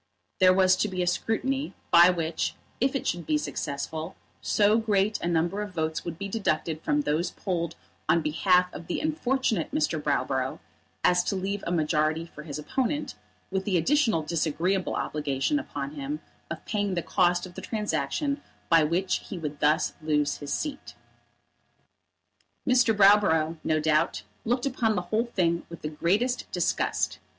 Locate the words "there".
0.39-0.51